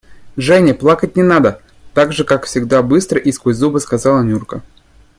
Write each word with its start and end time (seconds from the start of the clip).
–Женя, 0.35 0.73
плакать 0.73 1.15
не 1.15 1.21
надо!– 1.21 1.61
так 1.93 2.11
же, 2.11 2.23
как 2.23 2.45
всегда, 2.47 2.81
быстро 2.81 3.19
и 3.19 3.31
сквозь 3.31 3.57
зубы 3.57 3.79
сказала 3.79 4.23
Нюрка. 4.23 4.63